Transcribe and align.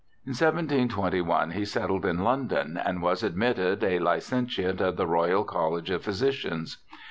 In 0.25 0.31
1721 0.31 1.51
he 1.51 1.63
settled 1.63 2.07
in 2.07 2.23
London, 2.23 2.75
and 2.83 3.03
was 3.03 3.21
admitted 3.21 3.83
a 3.83 3.99
Licentiate 3.99 4.81
of 4.81 4.97
the 4.97 5.05
Royal 5.05 5.43
College 5.43 5.91
of 5.91 6.01
Physicians. 6.01 6.79